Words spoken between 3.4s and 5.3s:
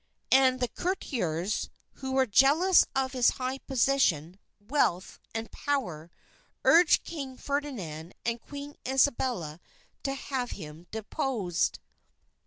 position, wealth,